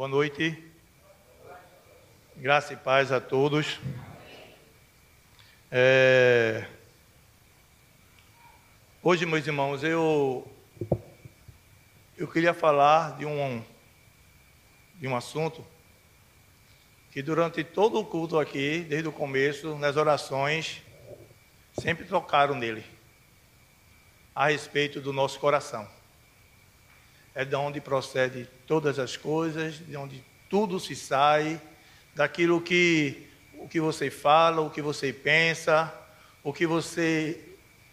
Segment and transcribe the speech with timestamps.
[0.00, 0.56] Boa noite.
[2.34, 3.78] Graça e paz a todos.
[5.70, 6.66] É...
[9.02, 10.50] Hoje, meus irmãos, eu
[12.16, 13.62] eu queria falar de um
[14.94, 15.62] de um assunto
[17.10, 20.80] que durante todo o culto aqui, desde o começo, nas orações,
[21.74, 22.86] sempre tocaram nele,
[24.34, 25.99] a respeito do nosso coração.
[27.34, 31.60] É de onde procede todas as coisas, de onde tudo se sai,
[32.14, 33.28] daquilo que
[33.60, 35.92] o que você fala, o que você pensa,
[36.42, 37.38] o que você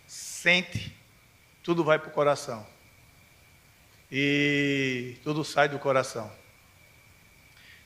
[0.08, 0.96] sente,
[1.62, 2.66] tudo vai para o coração.
[4.10, 6.32] E tudo sai do coração.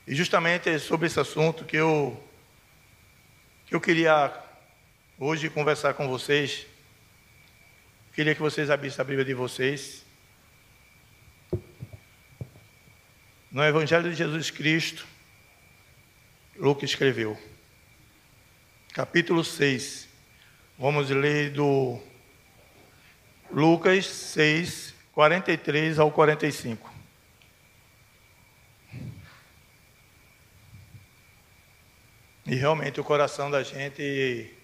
[0.06, 2.24] E justamente é sobre esse assunto que eu,
[3.66, 4.32] que eu queria
[5.18, 6.68] hoje conversar com vocês.
[8.14, 10.06] Queria que vocês abrissem a Bíblia de vocês.
[13.52, 15.06] No Evangelho de Jesus Cristo,
[16.56, 17.38] Lucas escreveu,
[18.94, 20.08] capítulo 6.
[20.80, 22.00] Vamos ler do
[23.52, 26.90] Lucas 6, 43 ao 45.
[32.46, 34.56] E realmente o coração da gente,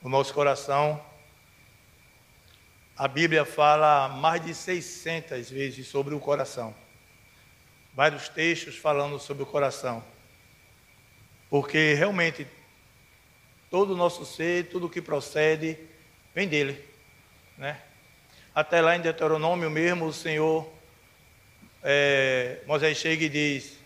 [0.00, 1.04] o nosso coração,
[2.96, 6.74] a Bíblia fala mais de 600 vezes sobre o coração.
[7.94, 10.02] Vários textos falando sobre o coração.
[11.50, 12.46] Porque realmente
[13.70, 15.78] todo o nosso ser, tudo que procede,
[16.34, 16.82] vem dele.
[17.56, 17.80] Né?
[18.54, 20.70] Até lá em Deuteronômio mesmo, o Senhor,
[21.82, 23.78] é, Moisés chega e diz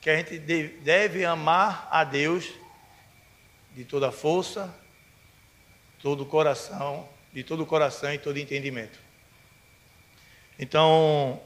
[0.00, 2.50] que a gente deve amar a Deus
[3.74, 4.74] de toda força,
[6.00, 8.98] todo coração, de todo coração e todo entendimento.
[10.58, 11.40] Então,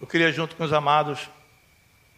[0.00, 1.30] eu queria junto com os amados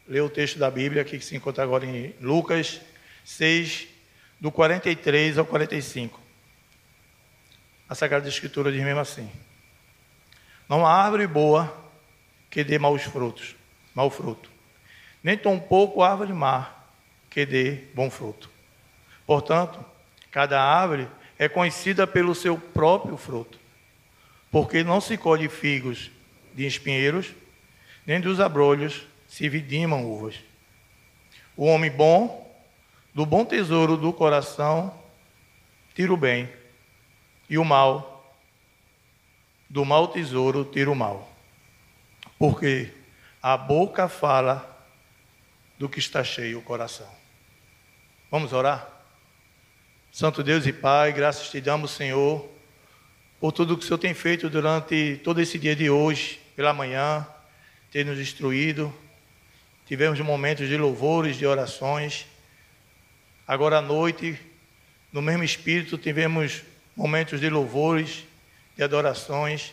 [0.06, 2.80] ler o texto da Bíblia que se encontra agora em Lucas
[3.24, 3.88] 6
[4.40, 6.20] do 43 ao 45.
[7.88, 9.30] A Sagrada Escritura diz mesmo assim:
[10.68, 11.74] Não há árvore boa
[12.50, 13.56] que dê maus frutos,
[13.94, 14.50] mau fruto,
[15.22, 16.70] nem tão pouco árvore má
[17.30, 18.50] que dê bom fruto.
[19.26, 19.84] Portanto,
[20.30, 23.58] cada árvore é conhecida pelo seu próprio fruto,
[24.50, 26.10] porque não se colhe figos
[26.54, 27.32] de espinheiros,
[28.06, 30.36] nem dos abrolhos se vidimam uvas.
[31.56, 32.56] O homem bom,
[33.12, 34.96] do bom tesouro do coração,
[35.92, 36.48] tira o bem,
[37.50, 38.32] e o mal,
[39.68, 41.36] do mau tesouro, tira o mal.
[42.38, 42.92] Porque
[43.42, 44.86] a boca fala
[45.80, 47.10] do que está cheio o coração.
[48.30, 48.88] Vamos orar?
[50.12, 52.48] Santo Deus e Pai, graças te damos, Senhor,
[53.40, 57.26] por tudo que o Senhor tem feito durante todo esse dia de hoje, pela manhã,
[57.90, 58.94] ter nos instruído.
[59.86, 62.26] Tivemos momentos de louvores, de orações.
[63.46, 64.38] Agora à noite,
[65.12, 66.62] no mesmo espírito, tivemos
[66.96, 68.24] momentos de louvores,
[68.76, 69.72] de adorações.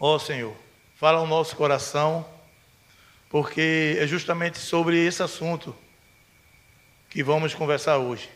[0.00, 0.56] Ó oh, Senhor,
[0.96, 2.26] fala ao nosso coração,
[3.28, 5.76] porque é justamente sobre esse assunto
[7.10, 8.28] que vamos conversar hoje.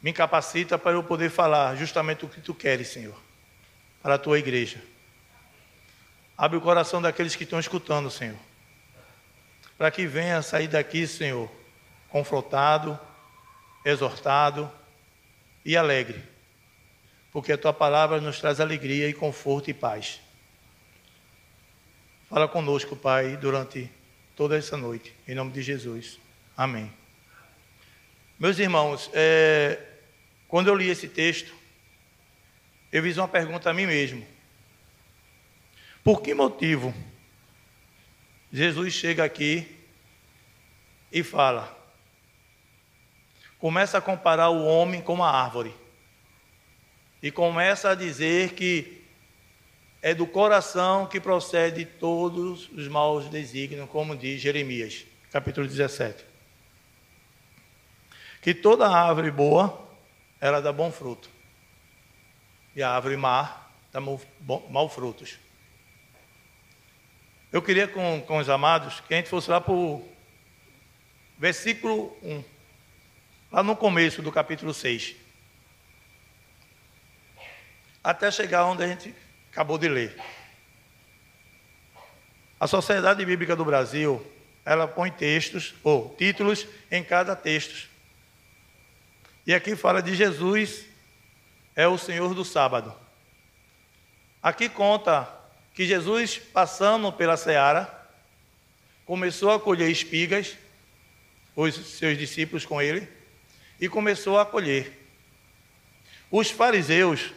[0.00, 3.20] Me capacita para eu poder falar justamente o que tu queres, Senhor,
[4.02, 4.80] para a tua igreja.
[6.38, 8.36] Abre o coração daqueles que estão escutando, Senhor,
[9.76, 11.50] para que venha sair daqui, Senhor,
[12.08, 12.98] confrontado,
[13.84, 14.70] exortado
[15.64, 16.22] e alegre,
[17.32, 20.20] porque a tua palavra nos traz alegria e conforto e paz.
[22.28, 23.90] Fala conosco, Pai, durante
[24.34, 26.18] toda essa noite, em nome de Jesus.
[26.56, 26.92] Amém.
[28.38, 29.80] Meus irmãos, é,
[30.48, 31.54] quando eu li esse texto,
[32.90, 34.26] eu fiz uma pergunta a mim mesmo.
[36.02, 36.94] Por que motivo
[38.56, 39.68] Jesus chega aqui
[41.12, 41.76] e fala,
[43.58, 45.74] começa a comparar o homem com uma árvore,
[47.22, 49.04] e começa a dizer que
[50.00, 56.24] é do coração que procede todos os maus desígnios, como diz Jeremias, capítulo 17.
[58.40, 59.86] Que toda árvore boa
[60.40, 61.28] ela dá bom fruto.
[62.74, 65.44] E a árvore má dá mau frutos.
[67.52, 70.06] Eu queria com, com os amados que a gente fosse lá para o
[71.38, 72.44] versículo 1,
[73.52, 75.14] lá no começo do capítulo 6.
[78.02, 79.14] Até chegar onde a gente
[79.50, 80.16] acabou de ler.
[82.58, 84.24] A Sociedade Bíblica do Brasil,
[84.64, 87.88] ela põe textos ou títulos em cada texto.
[89.46, 90.84] E aqui fala de Jesus,
[91.76, 92.92] é o Senhor do sábado.
[94.42, 95.45] Aqui conta
[95.76, 97.86] que Jesus, passando pela seara,
[99.04, 100.56] começou a colher espigas,
[101.54, 103.06] os seus discípulos com ele,
[103.78, 105.06] e começou a colher.
[106.30, 107.30] Os fariseus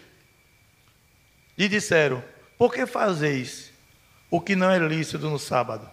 [1.58, 2.24] lhe disseram:
[2.58, 3.74] Por que fazeis
[4.32, 5.92] o que não é lícito no sábado?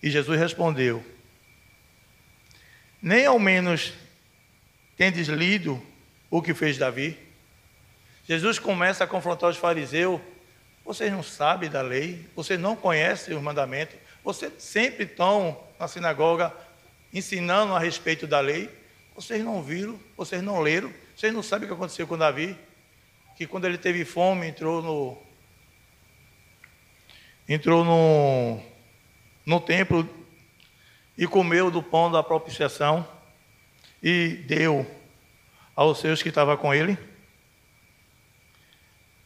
[0.00, 1.04] E Jesus respondeu:
[3.02, 3.92] Nem ao menos
[4.96, 5.84] tendes lido
[6.30, 7.18] o que fez Davi?
[8.28, 10.20] Jesus começa a confrontar os fariseus.
[10.86, 16.54] Vocês não sabem da lei, vocês não conhecem os mandamentos, vocês sempre estão na sinagoga
[17.12, 18.70] ensinando a respeito da lei.
[19.12, 22.56] Vocês não viram, vocês não leram, vocês não sabem o que aconteceu com Davi,
[23.36, 25.18] que quando ele teve fome entrou no
[27.48, 28.60] entrou no,
[29.44, 30.08] no templo
[31.18, 33.06] e comeu do pão da propiciação
[34.00, 34.88] e deu
[35.74, 36.96] aos seus que estavam com ele.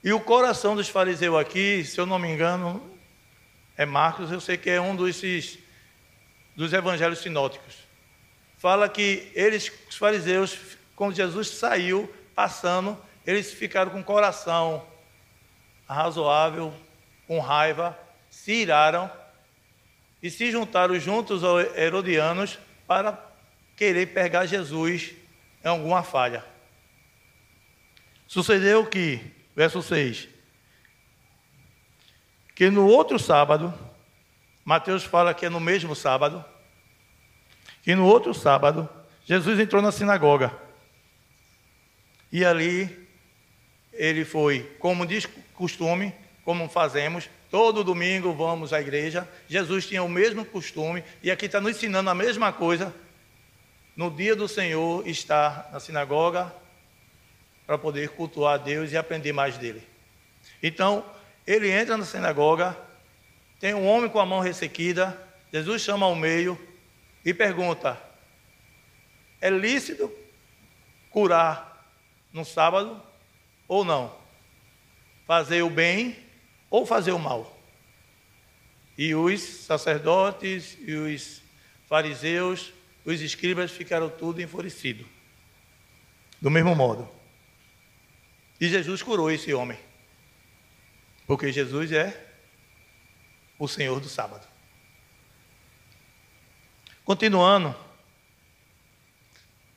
[0.02, 2.82] E o coração dos fariseus aqui, se eu não me engano,
[3.76, 5.58] é Marcos, eu sei que é um desses
[6.56, 7.76] dos evangelhos sinóticos.
[8.56, 10.58] Fala que eles, os fariseus,
[10.96, 14.86] quando Jesus saiu passando, eles ficaram com o coração
[15.86, 16.74] razoável,
[17.26, 17.98] com raiva,
[18.30, 19.10] se iraram
[20.22, 23.18] e se juntaram juntos aos herodianos para
[23.76, 25.12] querer pegar Jesus
[25.62, 26.44] em alguma falha.
[28.26, 30.26] Sucedeu que verso 6.
[32.54, 33.74] Que no outro sábado,
[34.64, 36.42] Mateus fala que é no mesmo sábado,
[37.82, 38.88] que no outro sábado,
[39.22, 40.50] Jesus entrou na sinagoga.
[42.32, 43.06] E ali
[43.92, 49.28] ele foi, como diz costume, como fazemos, todo domingo vamos à igreja.
[49.46, 52.94] Jesus tinha o mesmo costume, e aqui está nos ensinando a mesma coisa.
[53.94, 56.50] No dia do Senhor, está na sinagoga,
[57.70, 59.80] para poder cultuar a Deus e aprender mais dele.
[60.60, 61.08] Então,
[61.46, 62.76] ele entra na sinagoga,
[63.60, 65.16] tem um homem com a mão ressequida,
[65.52, 66.58] Jesus chama ao meio
[67.24, 67.96] e pergunta:
[69.40, 70.12] é lícito
[71.10, 71.88] curar
[72.32, 73.00] no sábado
[73.68, 74.16] ou não?
[75.24, 76.18] Fazer o bem
[76.68, 77.56] ou fazer o mal?
[78.98, 81.40] E os sacerdotes e os
[81.88, 82.72] fariseus,
[83.04, 85.06] os escribas ficaram tudo enfurecidos.
[86.42, 87.19] Do mesmo modo.
[88.60, 89.78] E Jesus curou esse homem.
[91.26, 92.28] Porque Jesus é
[93.58, 94.46] o Senhor do sábado.
[97.04, 97.74] Continuando,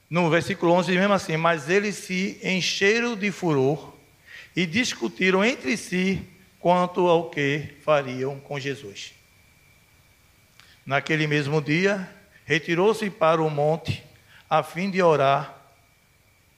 [0.10, 3.94] no versículo 11 diz mesmo assim: Mas eles se encheram de furor
[4.56, 6.28] e discutiram entre si
[6.60, 9.14] quanto ao que fariam com Jesus.
[10.86, 12.10] Naquele mesmo dia,
[12.46, 14.04] retirou-se para o monte
[14.50, 15.58] a fim de orar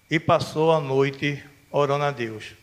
[0.09, 1.43] e passou a noite
[1.79, 2.53] orando a Deus.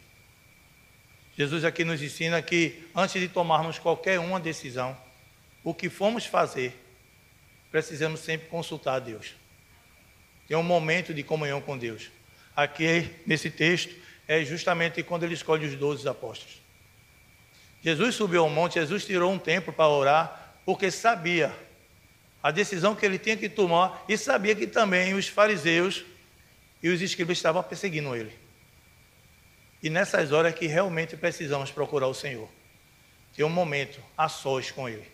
[1.36, 4.96] Jesus aqui nos ensina que antes de tomarmos qualquer uma decisão,
[5.62, 6.74] o que formos fazer,
[7.70, 9.34] precisamos sempre consultar a Deus.
[10.48, 12.10] Tem um momento de comunhão com Deus.
[12.56, 13.94] Aqui, nesse texto,
[14.26, 16.62] é justamente quando ele escolhe os doze apóstolos.
[17.82, 21.54] Jesus subiu ao monte, Jesus tirou um tempo para orar, porque sabia
[22.42, 26.02] a decisão que ele tinha que tomar e sabia que também os fariseus
[26.82, 28.41] e os escribas estavam perseguindo ele.
[29.82, 32.48] E nessas horas que realmente precisamos procurar o Senhor.
[33.34, 35.10] Ter um momento a sós com Ele.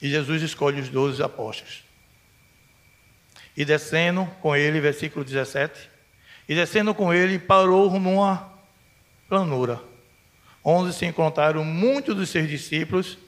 [0.00, 1.84] E Jesus escolhe os doze apóstolos.
[3.56, 5.90] E descendo com ele, versículo 17.
[6.48, 8.50] E descendo com ele, parou numa
[9.28, 9.80] planura,
[10.64, 13.18] onde se encontraram muitos dos seus discípulos,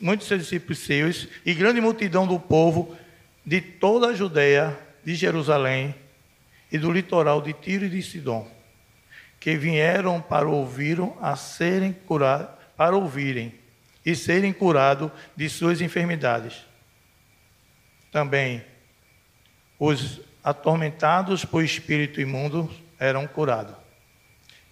[0.00, 2.96] muitos dos seus discípulos seus, e grande multidão do povo
[3.44, 5.94] de toda a Judéia, de Jerusalém
[6.70, 8.50] e do litoral de Tiro e de Sidom,
[9.38, 13.54] que vieram para ouvirem a serem curados, para ouvirem
[14.04, 16.64] e serem curados de suas enfermidades.
[18.10, 18.64] Também
[19.78, 23.74] os atormentados por espírito imundo eram curados.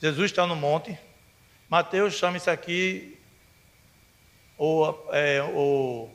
[0.01, 0.99] Jesus está no monte.
[1.69, 3.19] Mateus chama isso aqui
[4.57, 6.09] o, é, o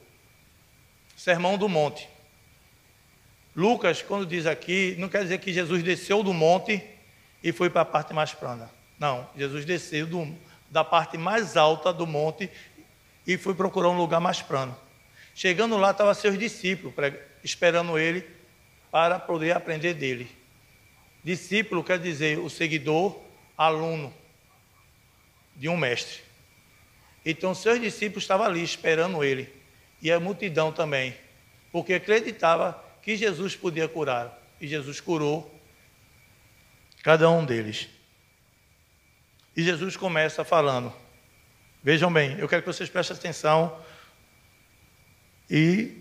[1.16, 2.08] Sermão do Monte.
[3.60, 6.82] Lucas, quando diz aqui, não quer dizer que Jesus desceu do monte
[7.44, 8.72] e foi para a parte mais plana.
[8.98, 10.34] Não, Jesus desceu do,
[10.70, 12.50] da parte mais alta do monte
[13.28, 14.74] e foi procurar um lugar mais plano.
[15.36, 16.94] Chegando lá, estavam seus discípulos
[17.44, 18.26] esperando ele
[18.90, 20.32] para poder aprender dele.
[21.22, 23.20] Discípulo quer dizer o seguidor,
[23.58, 24.14] aluno
[25.54, 26.22] de um mestre.
[27.26, 29.54] Então, seus discípulos estavam ali esperando ele,
[30.02, 31.14] e a multidão também,
[31.74, 34.38] porque acreditava que Jesus podia curar.
[34.60, 35.54] E Jesus curou
[37.04, 37.88] cada um deles.
[39.56, 40.94] E Jesus começa falando:
[41.84, 43.78] Vejam bem, eu quero que vocês prestem atenção.
[45.50, 45.98] E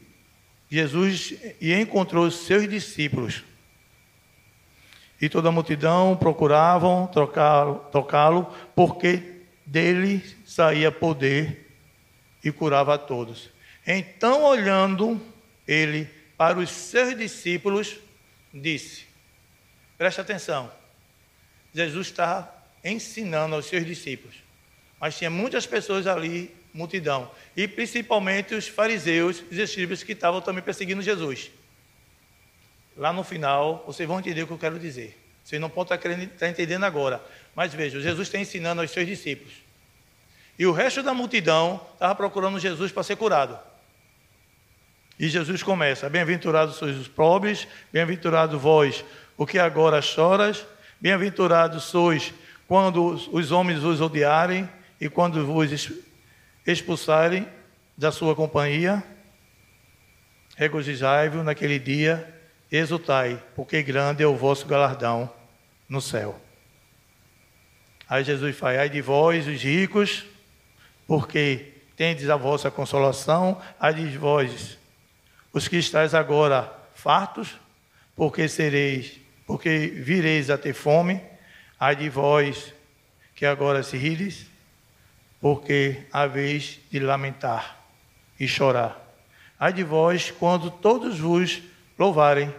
[0.71, 3.45] Jesus e encontrou os seus discípulos.
[5.21, 11.75] E toda a multidão procuravam tocá-lo, porque dele saía poder
[12.45, 13.51] e curava a todos.
[13.87, 15.21] Então, olhando
[15.67, 17.97] ele para os seus discípulos,
[18.55, 19.07] disse:
[19.99, 20.73] Preste atenção.
[21.75, 22.55] Jesus está
[22.85, 24.37] ensinando aos seus discípulos.
[25.01, 27.31] Mas tinha muitas pessoas ali, multidão.
[27.57, 31.51] E principalmente os fariseus, os escribas que estavam também perseguindo Jesus.
[32.97, 35.19] Lá no final, vocês vão entender o que eu quero dizer.
[35.45, 37.25] Vocês não podem estar entendendo agora.
[37.55, 39.55] Mas vejam, Jesus está ensinando aos seus discípulos.
[40.59, 43.59] E o resto da multidão estava procurando Jesus para ser curado.
[45.19, 49.05] E Jesus começa: Bem-aventurados sois os pobres, bem-aventurados vós,
[49.37, 50.65] o que agora choras,
[51.01, 52.33] bem-aventurados sois
[52.67, 54.69] quando os homens os odiarem
[55.01, 55.91] e quando vos
[56.67, 57.49] expulsarem
[57.97, 59.03] da sua companhia.
[60.57, 62.35] Regozijai-vos naquele dia,
[62.71, 65.33] exultai, porque grande é o vosso galardão
[65.89, 66.41] no céu.
[68.09, 70.25] Aí Jesus fala: Ai de vós, os ricos,
[71.07, 74.78] porque tendes a vossa consolação, ai de vós,
[75.59, 77.59] os que estáis agora fartos,
[78.15, 81.21] porque sereis, porque vireis a ter fome,
[81.81, 82.73] ai de vós
[83.35, 84.47] que agora se rides,
[85.41, 87.85] porque a vez de lamentar
[88.39, 89.05] e chorar.
[89.59, 91.61] Ai de vós quando todos vos
[91.99, 92.55] louvarem,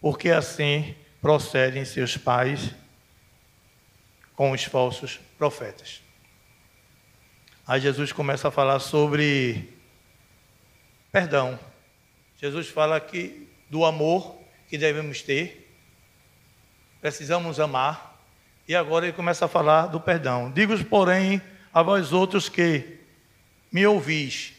[0.00, 2.74] porque assim procedem seus pais
[4.34, 6.00] com os falsos profetas.
[7.66, 9.70] Aí Jesus começa a falar sobre
[11.12, 11.58] perdão.
[12.40, 14.38] Jesus fala aqui do amor
[14.68, 15.70] que devemos ter,
[17.00, 18.24] precisamos amar,
[18.68, 20.50] e agora ele começa a falar do perdão.
[20.50, 21.40] Digo, porém,
[21.72, 22.98] a vós outros que
[23.70, 24.52] me ouvis.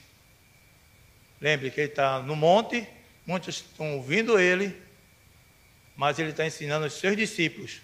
[1.41, 2.87] Lembre que ele está no monte,
[3.25, 4.75] muitos estão ouvindo ele,
[5.95, 7.81] mas ele está ensinando os seus discípulos.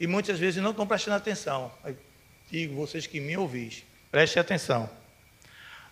[0.00, 1.72] E muitas vezes não estão prestando atenção
[2.50, 4.88] digo vocês que me ouvis, preste atenção.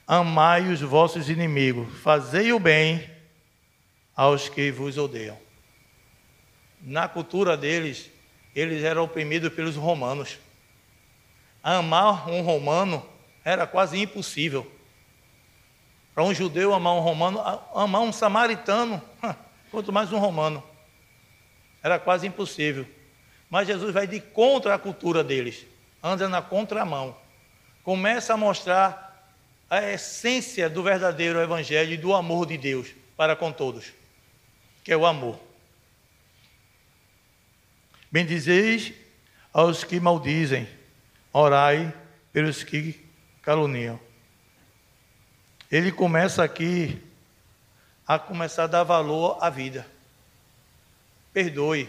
[0.06, 3.10] Amai os vossos inimigos, fazei o bem
[4.14, 5.36] aos que vos odeiam.
[6.80, 8.10] Na cultura deles,
[8.54, 10.38] eles eram oprimidos pelos romanos.
[11.62, 13.04] Amar um romano
[13.44, 14.70] era quase impossível.
[16.14, 17.40] Para um judeu amar um romano,
[17.74, 19.02] amar um samaritano,
[19.70, 20.62] quanto mais um romano.
[21.82, 22.86] Era quase impossível.
[23.50, 25.66] Mas Jesus vai de contra a cultura deles
[26.02, 27.16] anda na contramão.
[27.82, 29.05] Começa a mostrar
[29.68, 33.92] a essência do verdadeiro evangelho e do amor de Deus para com todos,
[34.84, 35.40] que é o amor.
[38.10, 38.92] Bendizeis
[39.52, 40.68] aos que maldizem,
[41.32, 41.92] orai
[42.32, 43.04] pelos que
[43.42, 43.98] caluniam.
[45.70, 47.02] Ele começa aqui
[48.06, 49.86] a começar a dar valor à vida.
[51.32, 51.88] Perdoe.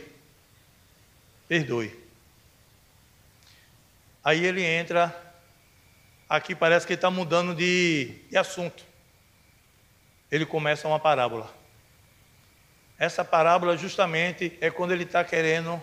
[1.47, 1.95] Perdoe.
[4.23, 5.26] Aí ele entra,
[6.29, 8.83] aqui parece que ele está mudando de, de assunto.
[10.31, 11.53] Ele começa uma parábola.
[12.97, 15.81] Essa parábola justamente é quando ele está querendo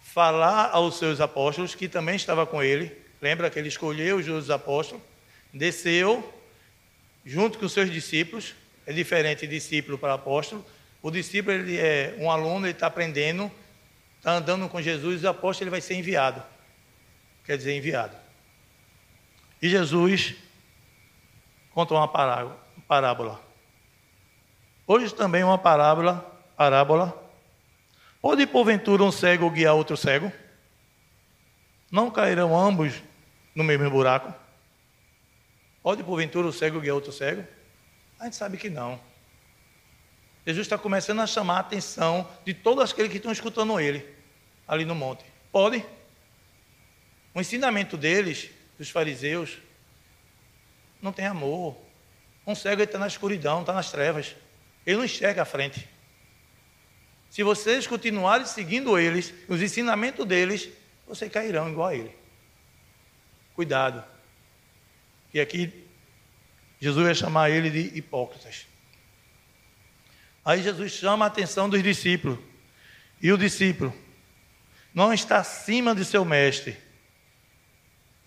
[0.00, 2.96] falar aos seus apóstolos, que também estava com ele.
[3.20, 5.02] Lembra que ele escolheu os seus apóstolos,
[5.52, 6.32] desceu
[7.24, 8.54] junto com os seus discípulos.
[8.86, 10.64] É diferente discípulo para apóstolo.
[11.00, 13.50] O discípulo ele é um aluno, ele está aprendendo,
[14.18, 16.42] está andando com Jesus, e o apóstolo ele vai ser enviado
[17.44, 18.16] quer dizer enviado.
[19.64, 20.34] E Jesus
[21.70, 23.40] conta uma parábola.
[24.86, 26.18] Hoje também uma parábola,
[26.54, 27.18] parábola.
[28.20, 30.30] Pode porventura um cego guiar outro cego?
[31.90, 33.02] Não cairão ambos
[33.54, 34.34] no mesmo buraco?
[35.82, 37.42] Pode porventura o cego guiar outro cego?
[38.20, 39.00] A gente sabe que não.
[40.44, 44.06] Jesus está começando a chamar a atenção de todos aqueles que estão escutando ele
[44.68, 45.24] ali no monte.
[45.50, 45.82] Pode?
[47.34, 49.58] O ensinamento deles, dos fariseus,
[51.00, 51.76] não tem amor.
[52.46, 54.34] Um cego está na escuridão, está nas trevas.
[54.86, 55.88] Ele não enxerga a frente.
[57.30, 60.68] Se vocês continuarem seguindo eles, os ensinamentos deles,
[61.06, 62.14] vocês cairão igual a ele.
[63.54, 64.04] Cuidado.
[65.32, 65.84] E aqui
[66.80, 68.66] Jesus vai chamar ele de hipócritas.
[70.44, 72.38] Aí Jesus chama a atenção dos discípulos.
[73.20, 73.92] E o discípulo
[74.94, 76.76] não está acima de seu mestre,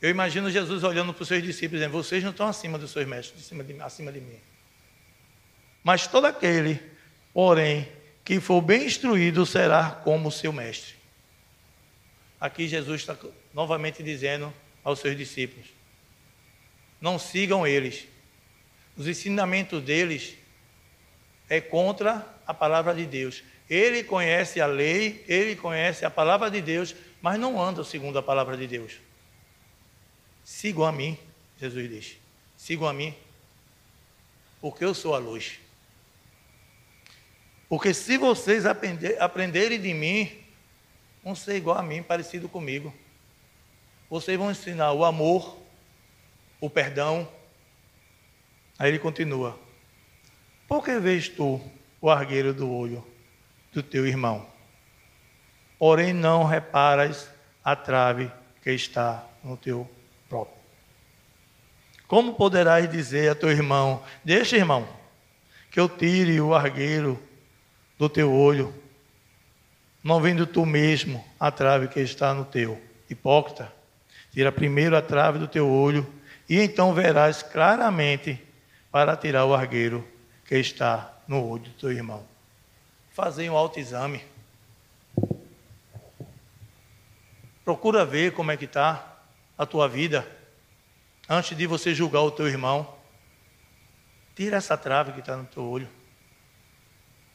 [0.02, 3.08] eu imagino Jesus olhando para os seus discípulos dizendo: Vocês não estão acima dos seus
[3.08, 4.40] mestres, acima de, acima de mim.
[5.84, 6.80] Mas todo aquele,
[7.34, 7.88] porém,
[8.24, 10.96] que for bem instruído será como seu mestre.
[12.40, 13.18] Aqui Jesus está
[13.54, 15.68] novamente dizendo aos seus discípulos:
[17.02, 18.08] não sigam eles.
[18.96, 20.36] Os ensinamentos deles
[21.50, 23.44] é contra a palavra de Deus.
[23.70, 28.24] Ele conhece a lei, ele conhece a palavra de Deus, mas não anda segundo a
[28.24, 28.94] palavra de Deus.
[30.48, 31.20] Sigam a mim,
[31.60, 32.18] Jesus diz.
[32.56, 33.14] Sigam a mim,
[34.62, 35.60] porque eu sou a luz.
[37.68, 40.42] Porque se vocês aprender, aprenderem de mim,
[41.22, 42.94] vão ser igual a mim, parecido comigo.
[44.10, 45.58] Vocês vão ensinar o amor,
[46.62, 47.30] o perdão.
[48.80, 49.60] Aí ele continua:
[50.66, 51.62] Por que vês tu
[52.00, 53.06] o argueiro do olho
[53.74, 54.50] do teu irmão?
[55.78, 57.30] Porém, não reparas
[57.62, 58.32] a trave
[58.64, 59.97] que está no teu
[60.30, 60.58] próprio.
[62.08, 64.88] Como poderás dizer a teu irmão: Deixa, irmão,
[65.70, 67.22] que eu tire o argueiro
[67.98, 68.74] do teu olho,
[70.04, 72.82] não vendo tu mesmo a trave que está no teu.
[73.10, 73.72] Hipócrita,
[74.32, 76.06] tira primeiro a trave do teu olho,
[76.48, 78.42] e então verás claramente
[78.92, 80.08] para tirar o argueiro
[80.46, 82.26] que está no olho do teu irmão.
[83.12, 84.24] Fazer um autoexame.
[87.66, 89.17] Procura ver como é que está
[89.58, 90.28] a tua vida
[91.28, 92.96] antes de você julgar o teu irmão.
[94.36, 95.90] Tira essa trave que está no teu olho.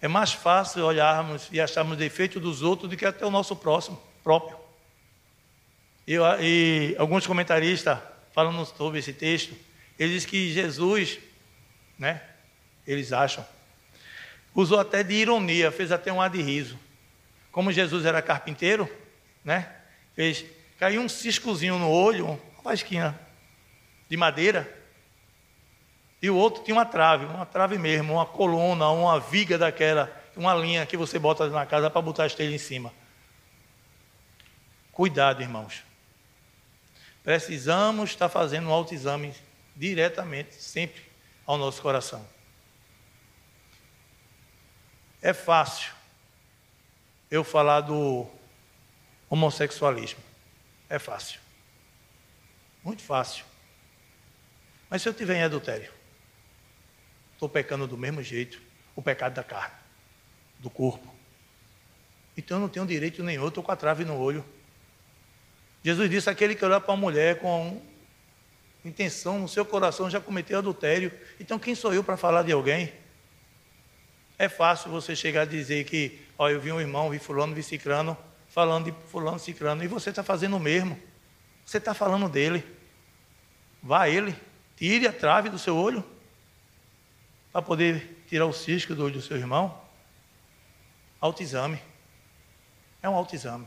[0.00, 4.00] É mais fácil olharmos e acharmos defeito dos outros do que até o nosso próximo,
[4.22, 4.56] próprio.
[6.06, 7.98] E, e alguns comentaristas
[8.32, 9.54] falando sobre esse texto,
[9.98, 11.18] eles dizem que Jesus,
[11.98, 12.22] né,
[12.86, 13.46] eles acham,
[14.54, 16.78] usou até de ironia, fez até um ar de riso.
[17.50, 18.90] Como Jesus era carpinteiro,
[19.44, 19.70] né,
[20.14, 20.44] fez,
[20.82, 23.16] caiu um ciscozinho no olho, uma vasquinha
[24.08, 24.68] de madeira,
[26.20, 30.52] e o outro tinha uma trave, uma trave mesmo, uma coluna, uma viga daquela, uma
[30.56, 32.92] linha que você bota na casa para botar a esteira em cima.
[34.90, 35.84] Cuidado, irmãos.
[37.22, 39.32] Precisamos estar fazendo um autoexame
[39.76, 41.00] diretamente, sempre,
[41.46, 42.26] ao nosso coração.
[45.22, 45.92] É fácil
[47.30, 48.26] eu falar do
[49.30, 50.31] homossexualismo.
[50.92, 51.40] É fácil.
[52.84, 53.46] Muito fácil.
[54.90, 55.90] Mas se eu tiver em adultério?
[57.32, 58.60] estou pecando do mesmo jeito,
[58.94, 59.74] o pecado da carne,
[60.58, 61.10] do corpo.
[62.36, 64.44] Então eu não tenho direito nenhum, estou com a trave no olho.
[65.82, 67.80] Jesus disse: aquele que olhar para uma mulher com
[68.84, 71.10] intenção no seu coração já cometeu adultério.
[71.40, 72.92] Então quem sou eu para falar de alguém?
[74.38, 77.62] É fácil você chegar a dizer que, ó, eu vi um irmão, vi fulano, vi
[77.62, 78.14] cicrano,
[78.52, 81.00] falando de fulano, cicrano, e você está fazendo o mesmo.
[81.64, 82.62] Você está falando dele.
[83.82, 84.36] Vá a ele,
[84.76, 86.04] tire a trave do seu olho
[87.50, 89.80] para poder tirar o cisco do olho do seu irmão?
[91.18, 91.80] Autoexame.
[93.02, 93.66] É um autoexame.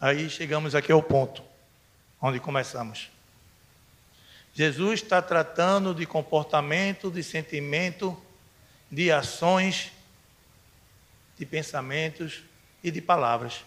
[0.00, 1.44] Aí chegamos aqui ao ponto
[2.20, 3.08] onde começamos.
[4.52, 8.20] Jesus está tratando de comportamento, de sentimento,
[8.90, 9.92] de ações,
[11.42, 12.44] de pensamentos
[12.84, 13.64] e de palavras.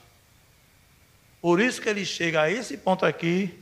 [1.41, 3.61] Por isso que ele chega a esse ponto aqui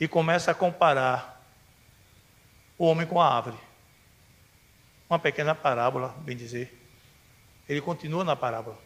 [0.00, 1.44] e começa a comparar
[2.78, 3.58] o homem com a árvore.
[5.08, 6.74] Uma pequena parábola, bem dizer.
[7.68, 8.78] Ele continua na parábola.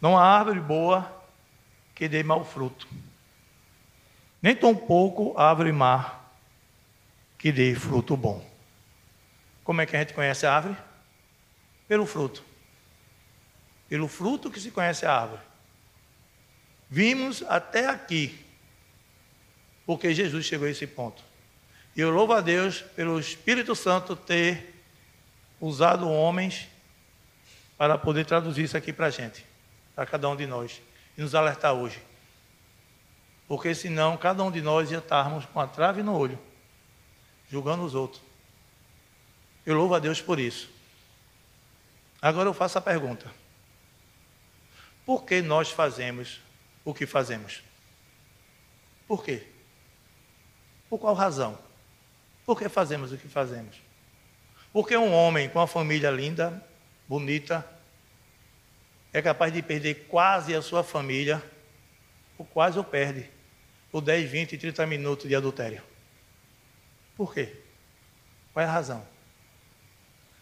[0.00, 1.24] Não há árvore boa
[1.96, 2.86] que dê mau fruto,
[4.40, 6.20] nem tão pouco árvore má
[7.36, 8.48] que dê fruto bom.
[9.64, 10.89] Como é que a gente conhece a árvore?
[11.90, 12.44] Pelo fruto.
[13.88, 15.42] Pelo fruto que se conhece a árvore.
[16.88, 18.38] Vimos até aqui,
[19.84, 21.20] porque Jesus chegou a esse ponto.
[21.96, 24.72] E eu louvo a Deus pelo Espírito Santo ter
[25.60, 26.68] usado homens
[27.76, 29.44] para poder traduzir isso aqui para a gente,
[29.92, 30.80] para cada um de nós,
[31.18, 32.00] e nos alertar hoje.
[33.48, 36.38] Porque senão cada um de nós ia estarmos com a trave no olho,
[37.50, 38.22] julgando os outros.
[39.66, 40.78] Eu louvo a Deus por isso.
[42.20, 43.30] Agora eu faço a pergunta:
[45.06, 46.40] por que nós fazemos
[46.84, 47.62] o que fazemos?
[49.06, 49.46] Por quê?
[50.88, 51.58] Por qual razão?
[52.44, 53.76] Por que fazemos o que fazemos?
[54.72, 56.64] Porque um homem com uma família linda,
[57.08, 57.66] bonita,
[59.12, 61.42] é capaz de perder quase a sua família,
[62.38, 63.28] ou quase o perde,
[63.90, 65.82] por 10, 20, 30 minutos de adultério.
[67.16, 67.56] Por quê?
[68.52, 69.06] Qual é a razão?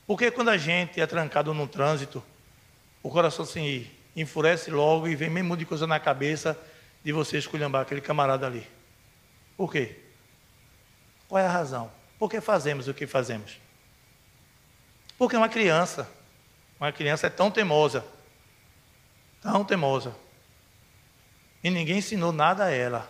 [0.08, 2.24] Porque quando a gente é trancado no trânsito,
[3.02, 6.58] o coração se enfurece logo e vem mesmo de coisa na cabeça
[7.04, 8.66] de você esculhambar aquele camarada ali.
[9.54, 9.98] Por quê?
[11.28, 11.92] Qual é a razão?
[12.18, 13.58] Por que fazemos o que fazemos?
[15.18, 16.10] Porque uma criança,
[16.80, 18.02] uma criança é tão teimosa,
[19.42, 20.16] tão teimosa,
[21.62, 23.06] E ninguém ensinou nada a ela.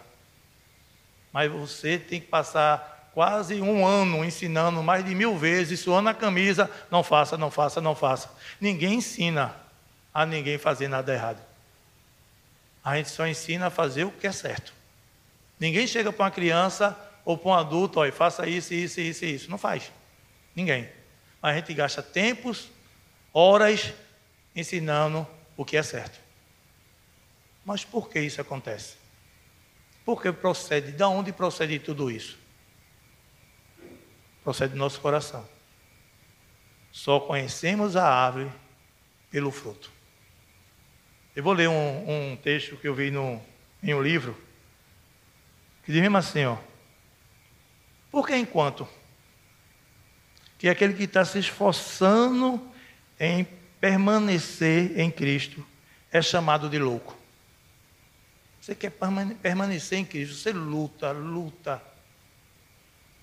[1.32, 6.14] Mas você tem que passar quase um ano ensinando mais de mil vezes, suando a
[6.14, 8.30] camisa, não faça, não faça, não faça.
[8.60, 9.56] Ninguém ensina
[10.14, 11.42] a ninguém fazer nada errado.
[12.84, 14.72] A gente só ensina a fazer o que é certo.
[15.58, 19.50] Ninguém chega para uma criança ou para um adulto, olha, faça isso, isso, isso, isso.
[19.50, 19.90] Não faz.
[20.54, 20.88] Ninguém.
[21.42, 22.70] A gente gasta tempos,
[23.34, 23.92] horas,
[24.54, 25.26] ensinando
[25.56, 26.20] o que é certo.
[27.64, 28.94] Mas por que isso acontece?
[30.04, 30.92] Por que procede?
[30.92, 32.46] De onde procede tudo isso?
[34.48, 35.46] Procede do nosso coração.
[36.90, 38.50] Só conhecemos a árvore
[39.30, 39.92] pelo fruto.
[41.36, 43.42] Eu vou ler um, um texto que eu vi no,
[43.82, 44.34] em um livro,
[45.84, 46.56] que diz mesmo assim, ó.
[48.10, 48.88] Porque enquanto
[50.56, 52.66] que aquele que está se esforçando
[53.20, 53.46] em
[53.78, 55.62] permanecer em Cristo
[56.10, 57.14] é chamado de louco.
[58.62, 58.92] Você quer
[59.42, 61.87] permanecer em Cristo, você luta, luta.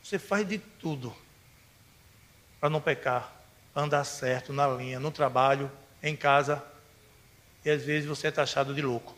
[0.06, 1.12] Você faz de tudo
[2.60, 3.34] para não pecar,
[3.76, 5.72] andar certo na linha, no trabalho,
[6.04, 6.64] em casa.
[7.66, 9.16] E às vezes você é taxado de louco.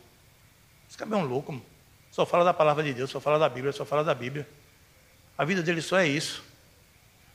[0.88, 1.64] Esse cara é um louco, mano.
[2.10, 4.48] só fala da palavra de Deus, só fala da Bíblia, só fala da Bíblia.
[5.36, 6.42] A vida dele só é isso.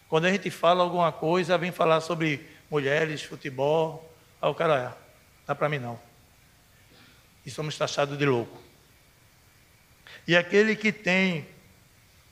[0.09, 4.11] Quando a gente fala alguma coisa, vem falar sobre mulheres, futebol.
[4.41, 5.99] Aí o cara, é, dá para mim não.
[7.45, 8.59] E somos taxados de louco.
[10.27, 11.52] E aquele que tem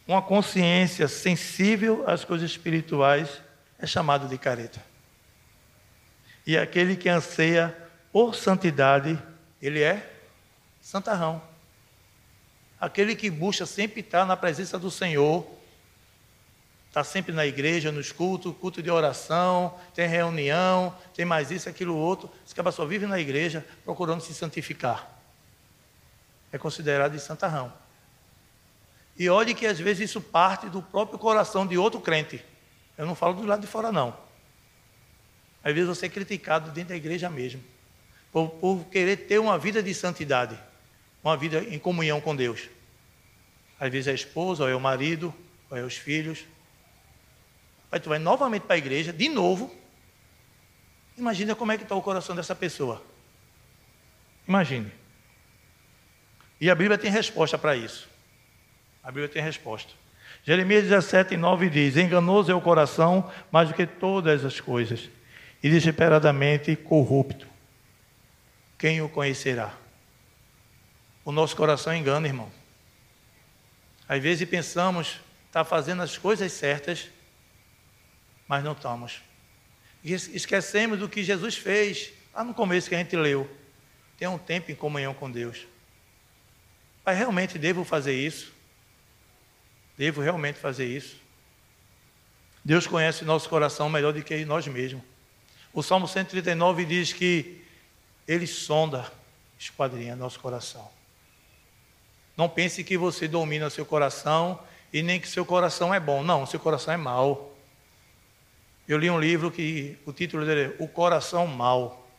[0.07, 3.41] uma consciência sensível às coisas espirituais
[3.79, 4.81] é chamado de careta.
[6.45, 7.75] E aquele que anseia
[8.11, 9.21] por santidade,
[9.61, 10.11] ele é
[10.81, 11.41] santarrão.
[12.79, 15.47] Aquele que busca sempre estar na presença do Senhor,
[16.87, 21.95] está sempre na igreja, nos cultos, culto de oração, tem reunião, tem mais isso, aquilo,
[21.95, 22.29] outro.
[22.45, 25.09] Esse cara só vive na igreja procurando se santificar.
[26.51, 27.71] É considerado de santarrão.
[29.17, 32.43] E olhe que às vezes isso parte do próprio coração de outro crente.
[32.97, 34.15] Eu não falo do lado de fora, não.
[35.63, 37.63] Às vezes você é criticado dentro da igreja mesmo,
[38.32, 40.58] por, por querer ter uma vida de santidade,
[41.24, 42.69] uma vida em comunhão com Deus.
[43.80, 45.34] Às vezes é a esposa, ou é o marido,
[45.69, 46.45] ou é os filhos.
[47.91, 49.76] Aí tu vai novamente para a igreja, de novo.
[51.17, 53.04] Imagina como é que está o coração dessa pessoa.
[54.47, 54.91] Imagine.
[56.60, 58.08] E a Bíblia tem resposta para isso.
[59.03, 59.91] A Bíblia tem resposta.
[60.43, 65.09] Jeremias 17, 9 diz: Enganoso é o coração mais do que todas as coisas,
[65.61, 67.47] e desesperadamente corrupto.
[68.77, 69.73] Quem o conhecerá?
[71.23, 72.51] O nosso coração engana, irmão.
[74.09, 77.09] Às vezes pensamos estar tá fazendo as coisas certas,
[78.47, 79.21] mas não estamos.
[80.03, 83.49] E esquecemos do que Jesus fez lá no começo que a gente leu.
[84.17, 85.67] Tem um tempo em comunhão com Deus.
[87.05, 88.51] Mas realmente devo fazer isso?
[90.01, 91.15] Devo realmente fazer isso?
[92.65, 95.03] Deus conhece nosso coração melhor do que nós mesmos.
[95.71, 97.63] O Salmo 139 diz que
[98.27, 99.05] Ele sonda,
[99.59, 100.89] esquadrinha nosso coração.
[102.35, 104.59] Não pense que você domina seu coração
[104.91, 106.23] e nem que seu coração é bom.
[106.23, 107.55] Não, seu coração é mau.
[108.87, 112.09] Eu li um livro que o título dele é O Coração Mau,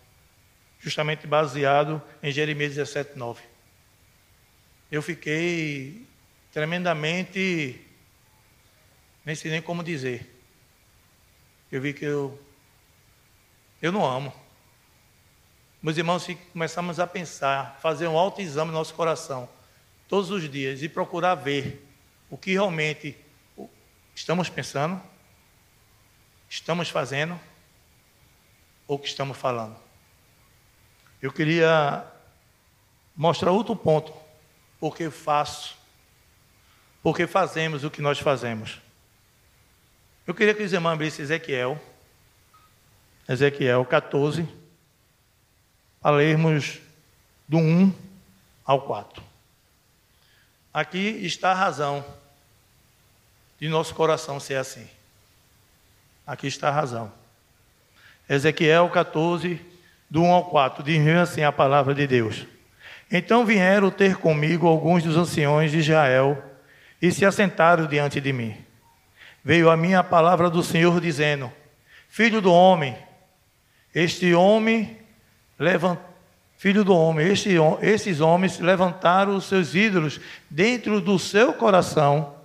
[0.78, 3.42] justamente baseado em Jeremias 17, 9.
[4.88, 6.06] Eu fiquei
[6.52, 7.80] tremendamente,
[9.24, 10.28] nem sei nem como dizer.
[11.70, 12.38] Eu vi que eu,
[13.80, 14.32] eu não amo.
[15.82, 19.48] Meus irmãos, se começarmos a pensar, fazer um autoexame no nosso coração,
[20.06, 21.88] todos os dias, e procurar ver
[22.30, 23.16] o que realmente
[24.14, 25.02] estamos pensando,
[26.48, 27.40] estamos fazendo,
[28.86, 29.76] ou que estamos falando.
[31.20, 32.06] Eu queria
[33.16, 34.12] mostrar outro ponto,
[34.78, 35.81] porque faço
[37.02, 38.80] porque fazemos o que nós fazemos.
[40.26, 41.80] Eu queria que os irmãos abrissem Ezequiel,
[43.28, 44.48] Ezequiel 14,
[46.00, 46.78] para lermos
[47.48, 47.92] do 1
[48.64, 49.22] ao 4.
[50.72, 52.04] Aqui está a razão
[53.58, 54.88] de nosso coração ser assim.
[56.26, 57.12] Aqui está a razão.
[58.28, 59.60] Ezequiel 14,
[60.08, 62.46] do 1 ao 4, diz assim a palavra de Deus.
[63.10, 66.51] Então vieram ter comigo alguns dos anciões de Israel
[67.02, 68.56] e se assentaram diante de mim.
[69.44, 71.52] Veio a mim a palavra do Senhor dizendo:
[72.08, 72.96] Filho do homem,
[73.92, 74.96] este homem
[75.58, 76.12] levanta
[76.62, 82.36] Filho do homem, este, esses homens levantaram os seus ídolos dentro do seu coração,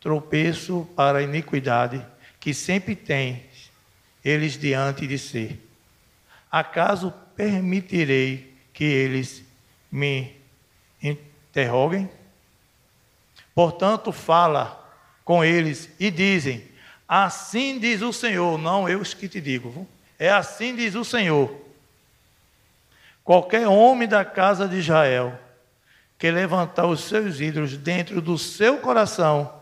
[0.00, 2.04] tropeço para a iniquidade
[2.40, 3.44] que sempre tem
[4.24, 5.56] eles diante de si.
[6.50, 9.44] Acaso permitirei que eles
[9.88, 10.34] me
[11.00, 12.10] interroguem.
[13.58, 14.88] Portanto, fala
[15.24, 16.62] com eles e dizem:
[17.08, 19.84] Assim diz o Senhor, não eu que te digo,
[20.16, 21.52] é assim diz o Senhor.
[23.24, 25.36] Qualquer homem da casa de Israel
[26.16, 29.52] que levantar os seus ídolos dentro do seu coração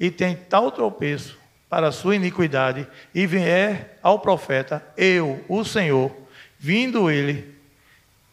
[0.00, 1.38] e tem tal tropeço
[1.68, 6.10] para a sua iniquidade e vier ao profeta, eu, o Senhor,
[6.58, 7.54] vindo ele,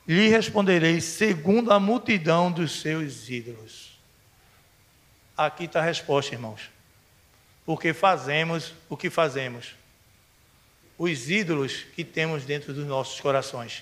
[0.08, 3.89] lhe responderei segundo a multidão dos seus ídolos.
[5.40, 6.70] Aqui está a resposta, irmãos.
[7.66, 9.74] Porque fazemos o que fazemos.
[10.98, 13.82] Os ídolos que temos dentro dos nossos corações.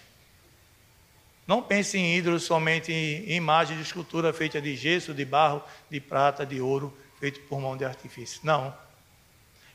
[1.47, 5.99] Não pense em ídolos somente em imagem de escultura feita de gesso, de barro, de
[5.99, 8.39] prata, de ouro, feito por mão de artifício.
[8.43, 8.71] Não.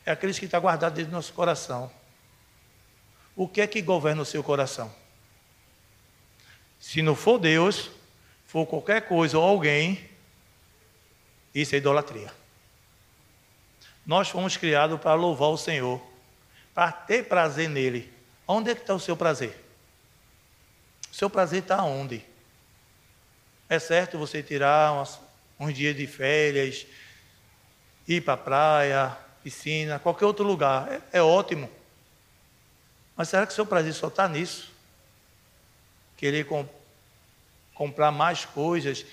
[0.06, 1.90] É aqueles que está guardado dentro do nosso coração.
[3.34, 4.94] O que é que governa o seu coração?
[6.78, 7.90] Se não for Deus,
[8.46, 10.11] for qualquer coisa ou alguém,
[11.54, 12.32] isso é idolatria.
[14.04, 16.00] Nós fomos criados para louvar o Senhor,
[16.74, 18.12] para ter prazer nele.
[18.46, 19.56] Onde é que está o seu prazer?
[21.10, 22.24] O seu prazer está onde?
[23.68, 24.92] É certo você tirar
[25.58, 26.86] uns dias de férias,
[28.08, 30.90] ir para a praia, piscina, qualquer outro lugar.
[30.92, 31.70] É, é ótimo.
[33.16, 34.72] Mas será que o seu prazer só está nisso?
[36.16, 36.68] Querer comp
[37.74, 39.04] comprar mais coisas,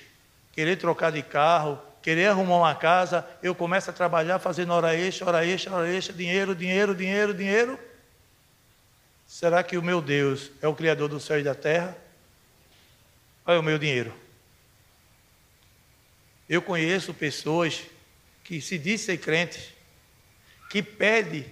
[0.52, 5.28] querer trocar de carro, querer arrumar uma casa, eu começo a trabalhar fazendo hora extra,
[5.28, 7.80] hora extra, hora extra, dinheiro, dinheiro, dinheiro, dinheiro.
[9.28, 11.96] Será que o meu Deus é o Criador do céu e da terra?
[13.46, 14.14] Ou é o meu dinheiro?
[16.48, 17.84] Eu conheço pessoas
[18.44, 19.72] que se dizem crentes,
[20.70, 21.46] que pedem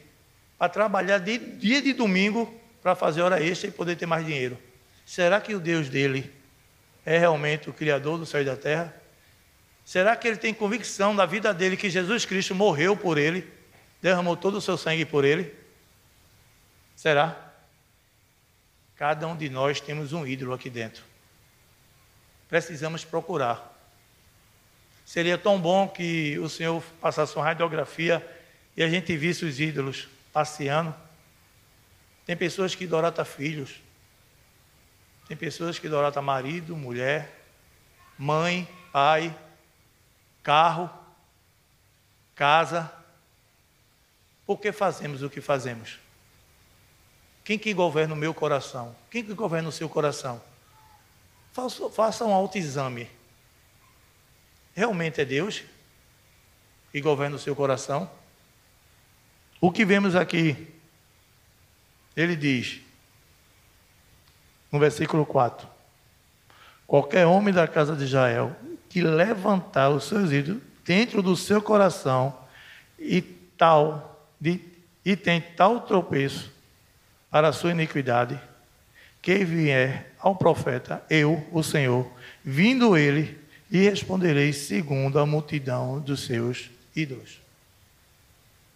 [0.57, 4.57] para trabalhar de dia de domingo para fazer hora extra e poder ter mais dinheiro.
[5.05, 6.33] Será que o Deus dele
[7.05, 8.93] é realmente o Criador do céu e da terra?
[9.88, 13.50] Será que ele tem convicção da vida dele que Jesus Cristo morreu por ele,
[14.02, 15.56] derramou todo o seu sangue por ele?
[16.93, 17.54] Será?
[18.97, 21.06] Cada um de nós temos um ídolo aqui dentro.
[22.50, 23.73] Precisamos procurar.
[25.06, 28.21] Seria tão bom que o Senhor passasse uma radiografia
[28.76, 30.93] e a gente visse os ídolos passeando.
[32.26, 33.76] Tem pessoas que idolatram filhos.
[35.30, 37.41] Tem pessoas que idolatram marido, mulher,
[38.17, 39.34] mãe, pai,
[40.47, 40.89] carro,
[42.33, 42.89] casa.
[44.45, 45.99] Por que fazemos o que fazemos?
[47.43, 48.95] Quem que governa o meu coração?
[49.12, 50.41] Quem que governa o seu coração?
[51.51, 53.10] Faça, faça um autoexame.
[54.73, 55.65] Realmente é Deus
[56.93, 58.10] que governa o seu coração?
[59.60, 60.73] O que vemos aqui?
[62.15, 62.79] Ele diz,
[64.71, 65.67] no versículo 4:
[66.86, 68.55] Qualquer homem da casa de Israel
[68.97, 72.36] que levantar os seus ídolos dentro do seu coração
[72.97, 74.60] e tal de,
[75.05, 76.51] e tem tal tropeço
[77.29, 78.39] para a sua iniquidade,
[79.21, 82.12] que vier ao profeta, eu, o Senhor,
[82.43, 83.38] vindo ele,
[83.69, 87.39] lhe responderei segundo a multidão dos seus ídolos.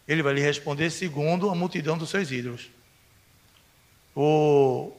[0.08, 2.70] Ele vai lhe responder segundo a multidão dos seus ídolos.
[4.16, 4.92] O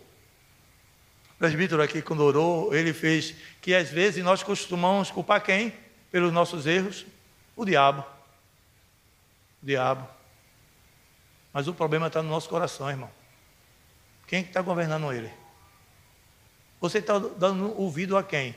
[1.43, 5.75] presbítero aqui, quando orou, ele fez que às vezes nós costumamos culpar quem?
[6.09, 7.05] Pelos nossos erros?
[7.57, 8.05] O diabo.
[9.61, 10.07] O diabo.
[11.53, 13.11] Mas o problema está no nosso coração, irmão.
[14.25, 15.33] Quem está governando ele?
[16.81, 18.55] Você está dando ouvido a quem?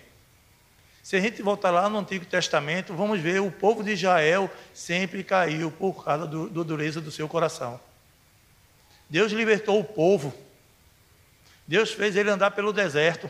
[1.02, 5.24] Se a gente voltar lá no Antigo Testamento, vamos ver o povo de Israel sempre
[5.24, 7.80] caiu por causa do dureza do seu coração.
[9.10, 10.32] Deus libertou o povo.
[11.68, 13.30] Deus fez ele andar pelo deserto.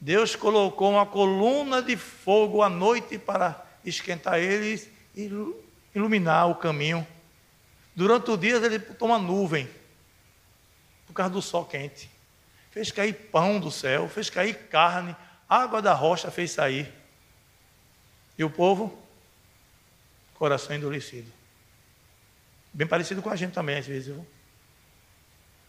[0.00, 5.30] Deus colocou uma coluna de fogo à noite para esquentar eles e
[5.94, 7.06] iluminar o caminho.
[7.94, 9.68] Durante o dia ele toma nuvem
[11.06, 12.10] por causa do sol quente.
[12.70, 15.16] Fez cair pão do céu, fez cair carne,
[15.48, 16.92] água da rocha fez sair.
[18.36, 19.02] E o povo,
[20.34, 21.32] coração endurecido.
[22.70, 24.08] Bem parecido com a gente também, às vezes.
[24.08, 24.26] Viu?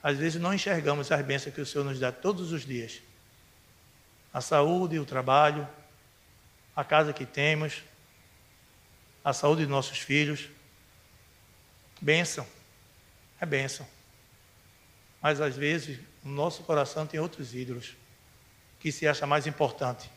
[0.08, 3.02] Às vezes não enxergamos as bênçãos que o Senhor nos dá todos os dias.
[4.34, 5.68] A saúde, o trabalho,
[6.74, 7.84] a casa que temos,
[9.22, 10.48] a saúde de nossos filhos.
[12.00, 12.48] Bênção.
[13.42, 13.86] É bênção.
[15.22, 17.94] Mas às vezes o nosso coração tem outros ídolos
[18.80, 20.10] que se acha mais importante.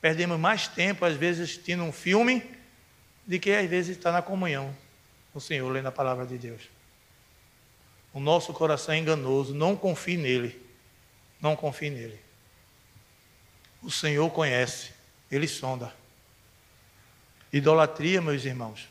[0.00, 2.42] Perdemos mais tempo, às vezes, assistindo um filme,
[3.24, 4.76] do que às vezes estar na comunhão
[5.32, 6.81] com o Senhor, lendo a palavra de Deus.
[8.12, 10.60] O nosso coração é enganoso, não confie nele.
[11.40, 12.20] Não confie nele.
[13.82, 14.92] O Senhor conhece,
[15.30, 15.92] Ele sonda.
[17.52, 18.88] Idolatria, meus irmãos.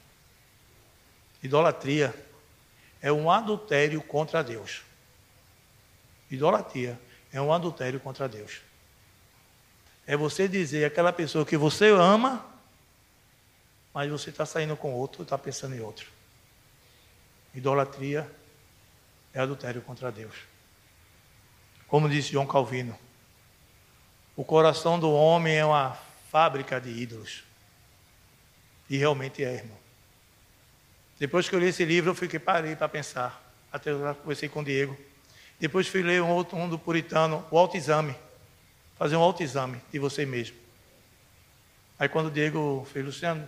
[1.41, 2.13] Idolatria
[3.01, 4.81] é um adultério contra Deus.
[6.29, 6.99] Idolatria
[7.31, 8.61] é um adultério contra Deus.
[10.05, 12.45] É você dizer aquela pessoa que você ama,
[13.93, 16.07] mas você está saindo com outro, está pensando em outro.
[17.53, 18.29] Idolatria
[19.33, 20.35] é adultério contra Deus.
[21.87, 22.97] Como disse João Calvino,
[24.35, 25.97] o coração do homem é uma
[26.29, 27.43] fábrica de ídolos.
[28.89, 29.77] E realmente é, irmão.
[31.19, 33.41] Depois que eu li esse livro, eu fiquei parei para pensar.
[33.71, 34.97] Até eu conversei com o Diego.
[35.59, 38.15] Depois fui ler um outro um do puritano, o autoexame.
[38.97, 40.57] Fazer um autoexame de você mesmo.
[41.99, 43.47] Aí quando o Diego fez, Luciano,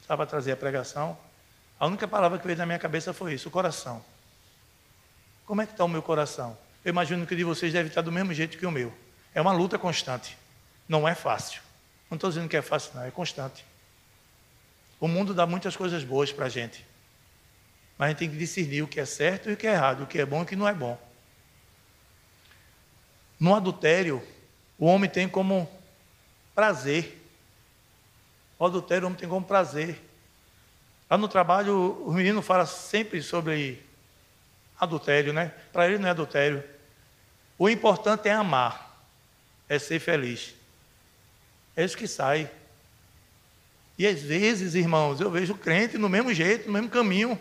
[0.00, 1.18] estava a trazer a pregação,
[1.78, 4.02] a única palavra que veio na minha cabeça foi isso, o coração.
[5.46, 6.58] Como é que está o meu coração?
[6.84, 8.92] Eu imagino que o de vocês deve estar do mesmo jeito que o meu.
[9.32, 10.36] É uma luta constante.
[10.88, 11.62] Não é fácil.
[12.10, 13.64] Não estou dizendo que é fácil, não, é constante.
[15.00, 16.84] O mundo dá muitas coisas boas para a gente.
[17.96, 20.02] Mas a gente tem que discernir o que é certo e o que é errado,
[20.02, 20.98] o que é bom e o que não é bom.
[23.38, 24.22] No adultério,
[24.78, 25.70] o homem tem como
[26.54, 27.22] prazer.
[28.58, 30.02] O adultério o homem tem como prazer.
[31.08, 33.85] Lá no trabalho, o menino fala sempre sobre
[34.78, 35.52] adultério, né?
[35.72, 36.62] Para ele não é adultério.
[37.58, 39.04] O importante é amar,
[39.68, 40.54] é ser feliz.
[41.76, 42.50] É isso que sai.
[43.98, 47.40] E às vezes, irmãos, eu vejo crente no mesmo jeito, no mesmo caminho.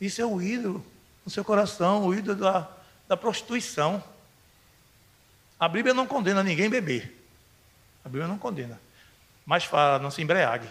[0.00, 0.84] Isso é o ídolo
[1.24, 2.68] no seu coração, o ídolo da,
[3.06, 4.02] da prostituição.
[5.60, 7.18] A Bíblia não condena ninguém beber.
[8.04, 8.80] A Bíblia não condena.
[9.46, 10.68] Mas fala, não se embriague.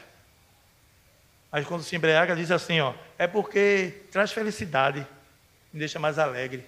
[1.51, 5.05] Mas quando se embriaga, diz assim: ó, é porque traz felicidade,
[5.73, 6.65] me deixa mais alegre.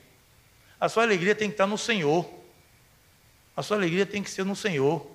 [0.80, 2.30] A sua alegria tem que estar no Senhor.
[3.56, 5.10] A sua alegria tem que ser no Senhor.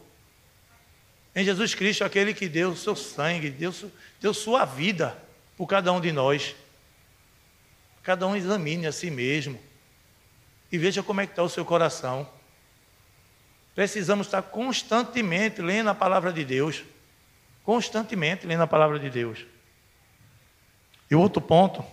[1.34, 3.74] Em Jesus Cristo, aquele que deu o seu sangue, deu,
[4.20, 5.16] deu sua vida
[5.56, 6.56] por cada um de nós.
[8.02, 9.60] Cada um examine a si mesmo
[10.72, 12.28] e veja como é que está o seu coração.
[13.74, 16.82] Precisamos estar constantemente lendo a palavra de Deus.
[17.62, 19.44] Constantemente lendo a palavra de Deus.
[21.10, 21.84] E outro ponto,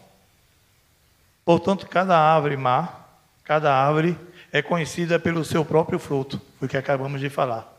[1.44, 3.06] portanto, cada árvore má,
[3.44, 4.18] cada árvore
[4.52, 7.72] é conhecida pelo seu próprio fruto, foi o que acabamos de falar.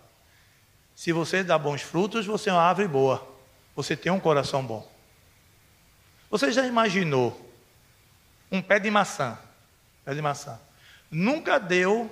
[0.94, 3.37] Se você dá bons frutos, você é uma árvore boa.
[3.75, 4.90] Você tem um coração bom.
[6.31, 7.38] Você já imaginou
[8.51, 9.38] um pé de maçã?
[10.05, 10.59] Pé de maçã.
[11.11, 12.11] Nunca deu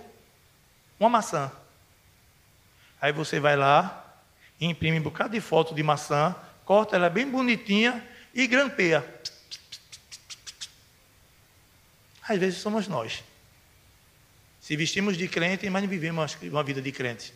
[1.00, 1.50] uma maçã.
[3.00, 4.04] Aí você vai lá,
[4.60, 6.34] imprime um bocado de foto de maçã,
[6.64, 9.04] corta ela bem bonitinha e grampeia.
[12.26, 13.22] Às vezes somos nós.
[14.60, 17.34] Se vestimos de crente, mas não vivemos uma vida de crente.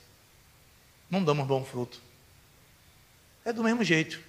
[1.11, 2.00] Não damos bom fruto.
[3.44, 4.20] É do mesmo jeito.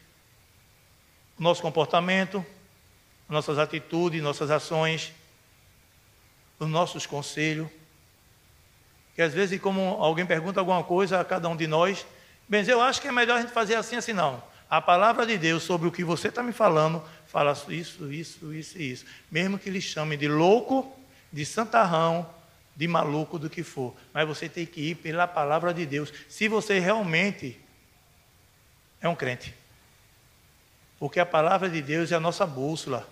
[1.37, 2.45] O nosso comportamento,
[3.27, 5.13] nossas atitudes, nossas ações,
[6.59, 7.69] os nossos conselhos,
[9.15, 12.05] que às vezes, como alguém pergunta alguma coisa a cada um de nós,
[12.47, 14.43] bem, eu acho que é melhor a gente fazer assim, assim, não.
[14.69, 18.77] A palavra de Deus sobre o que você está me falando, fala isso, isso, isso
[18.77, 19.05] e isso.
[19.31, 20.95] Mesmo que lhe chamem de louco,
[21.33, 22.29] de santarrão,
[22.75, 23.95] de maluco, do que for.
[24.13, 26.13] Mas você tem que ir pela palavra de Deus.
[26.27, 27.59] Se você realmente
[29.01, 29.55] é um crente.
[30.99, 33.07] Porque a palavra de Deus é a nossa bússola.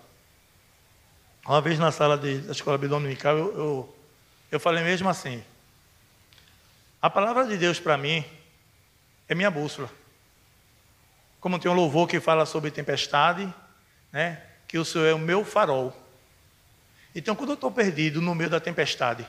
[1.44, 3.96] Uma vez na sala de, da escola dominical, eu, eu,
[4.52, 5.42] eu falei mesmo assim:
[7.00, 8.24] a palavra de Deus para mim
[9.28, 9.90] é minha bússola.
[11.40, 13.52] Como tem um louvor que fala sobre tempestade,
[14.12, 14.42] né?
[14.66, 15.96] Que o Senhor é o meu farol.
[17.14, 19.26] Então, quando eu estou perdido no meio da tempestade,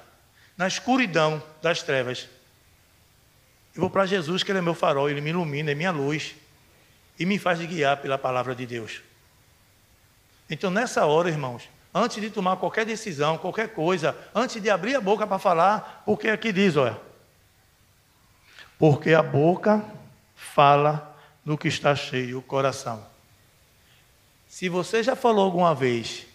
[0.57, 2.27] na escuridão das trevas,
[3.75, 6.35] eu vou para Jesus, que Ele é meu farol, Ele me ilumina, é minha luz,
[7.17, 9.01] e me faz guiar pela palavra de Deus.
[10.49, 15.01] Então, nessa hora, irmãos, antes de tomar qualquer decisão, qualquer coisa, antes de abrir a
[15.01, 16.99] boca para falar, porque aqui diz, olha,
[18.77, 19.83] porque a boca
[20.35, 21.08] fala
[21.43, 23.05] do que está cheio o coração.
[24.47, 26.25] Se você já falou alguma vez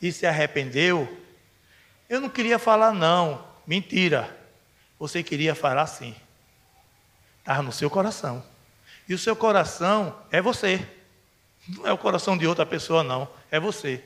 [0.00, 1.08] e se arrependeu,
[2.08, 4.36] eu não queria falar não, mentira.
[4.98, 6.14] Você queria falar sim.
[7.38, 8.44] Estava no seu coração.
[9.08, 10.86] E o seu coração é você.
[11.68, 13.28] Não é o coração de outra pessoa, não.
[13.50, 14.02] É você.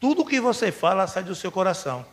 [0.00, 2.04] Tudo o que você fala sai do seu coração.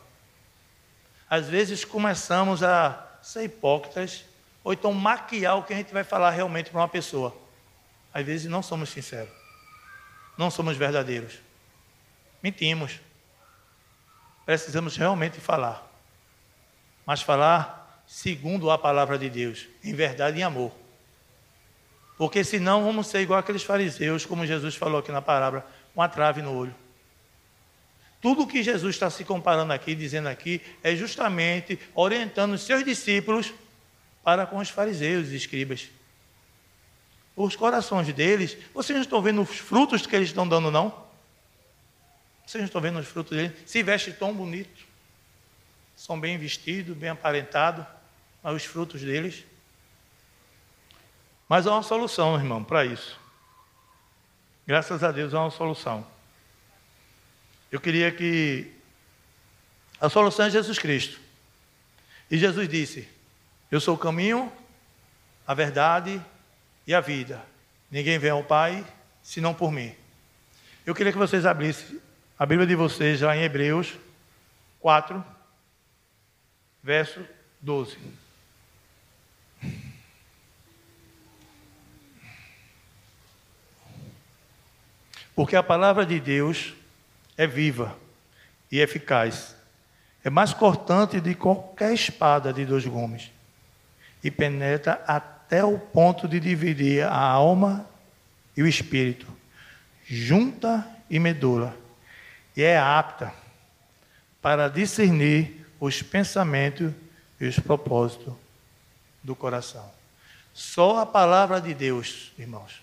[1.29, 4.25] Às vezes começamos a ser hipócritas,
[4.63, 7.35] ou então maquiar o que a gente vai falar realmente para uma pessoa.
[8.13, 9.33] Às vezes não somos sinceros,
[10.37, 11.39] não somos verdadeiros,
[12.41, 12.99] mentimos.
[14.45, 15.89] Precisamos realmente falar.
[17.05, 20.71] mas falar segundo a palavra de Deus, em verdade e amor.
[22.17, 26.07] Porque senão vamos ser igual aqueles fariseus, como Jesus falou aqui na palavra, com a
[26.07, 26.75] trave no olho.
[28.21, 33.53] Tudo que Jesus está se comparando aqui, dizendo aqui, é justamente orientando os seus discípulos
[34.23, 35.89] para com os fariseus e escribas.
[37.35, 41.03] Os corações deles, vocês não estão vendo os frutos que eles estão dando, não?
[42.45, 43.53] Vocês não estão vendo os frutos deles?
[43.65, 44.85] Se veste tão bonito,
[45.95, 47.85] são bem vestidos, bem aparentados,
[48.41, 49.43] mas os frutos deles.
[51.49, 53.19] Mas há uma solução, irmão, para isso.
[54.65, 56.05] Graças a Deus há uma solução.
[57.71, 58.71] Eu queria que
[59.99, 61.19] a solução é Jesus Cristo.
[62.29, 63.07] E Jesus disse:
[63.73, 64.53] Eu sou o caminho,
[65.47, 66.21] a verdade
[66.85, 67.43] e a vida.
[67.89, 68.85] Ninguém vem ao Pai
[69.23, 69.95] senão por mim.
[70.85, 71.99] Eu queria que vocês abrissem
[72.37, 73.97] a Bíblia de vocês já em Hebreus
[74.79, 75.25] 4,
[76.83, 77.25] verso
[77.61, 77.97] 12.
[85.35, 86.75] Porque a palavra de Deus
[87.35, 87.97] é viva
[88.71, 89.55] e eficaz.
[90.23, 93.31] É mais cortante de qualquer espada de dois gumes
[94.23, 97.87] e penetra até o ponto de dividir a alma
[98.55, 99.27] e o espírito,
[100.05, 101.75] junta e medula,
[102.55, 103.33] e é apta
[104.41, 106.93] para discernir os pensamentos
[107.39, 108.33] e os propósitos
[109.21, 109.91] do coração.
[110.53, 112.81] Só a palavra de Deus, irmãos,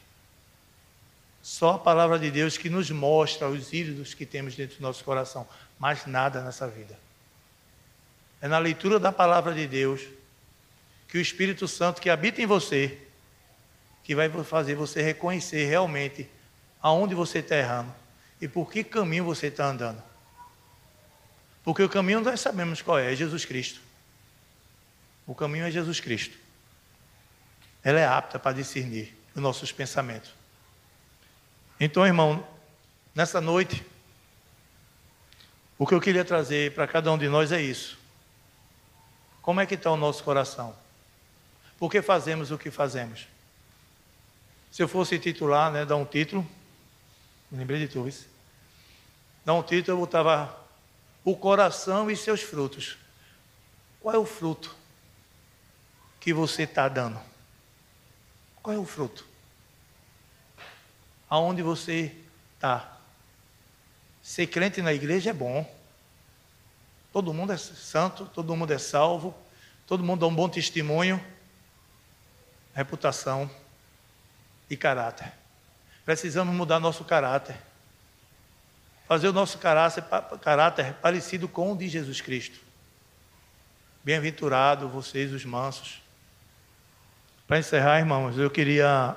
[1.43, 5.03] só a palavra de Deus que nos mostra os ídolos que temos dentro do nosso
[5.03, 5.47] coração.
[5.79, 6.99] Mais nada nessa vida.
[8.41, 10.03] É na leitura da palavra de Deus
[11.11, 12.97] que o Espírito Santo que habita em você,
[14.05, 16.31] que vai fazer você reconhecer realmente
[16.81, 17.93] aonde você está errando
[18.41, 20.01] e por que caminho você está andando.
[21.65, 23.81] Porque o caminho nós sabemos qual é, é Jesus Cristo.
[25.27, 26.39] O caminho é Jesus Cristo.
[27.83, 30.33] Ela é apta para discernir os nossos pensamentos.
[31.79, 32.47] Então, irmão,
[33.15, 33.85] nessa noite,
[35.77, 37.99] o que eu queria trazer para cada um de nós é isso.
[39.43, 40.80] Como é que está o nosso coração?
[41.81, 43.27] Por que fazemos o que fazemos?
[44.71, 46.47] Se eu fosse titular, né, dar um título,
[47.51, 48.29] me lembrei de tu, isso.
[49.45, 50.57] Dar um título, eu botava
[51.25, 52.97] o coração e seus frutos.
[54.01, 54.77] Qual é o fruto
[56.21, 57.21] que você está dando?
[58.63, 59.29] Qual é o fruto?
[61.31, 62.13] aonde você
[62.57, 62.99] está.
[64.21, 65.65] Ser crente na igreja é bom.
[67.13, 69.35] Todo mundo é santo, todo mundo é salvo,
[69.87, 71.25] todo mundo dá um bom testemunho,
[72.81, 73.51] reputação
[74.71, 75.31] e caráter.
[76.03, 77.55] Precisamos mudar nosso caráter.
[79.07, 80.03] Fazer o nosso caráter,
[80.41, 82.59] caráter parecido com o de Jesus Cristo.
[84.03, 86.01] Bem-aventurado vocês, os mansos.
[87.47, 89.15] Para encerrar, irmãos, eu queria